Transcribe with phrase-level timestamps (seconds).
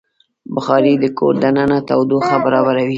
[0.55, 2.89] بخاري د کور دننه تودوخه برابروي.